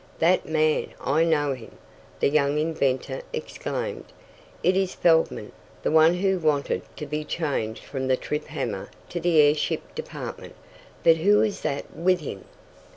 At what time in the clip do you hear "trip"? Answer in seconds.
8.17-8.45